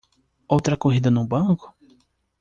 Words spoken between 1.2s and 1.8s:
banco?